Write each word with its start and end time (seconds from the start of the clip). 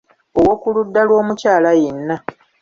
Ow’okuludda 0.39 1.01
lw’omukyala 1.07 1.71
yenna. 1.81 2.15